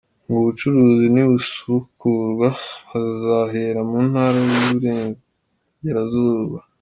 [0.25, 2.47] Ngo ubucuruzi nibusubukurwa
[2.91, 6.61] bazahera mu ntara y’Iburengerazura.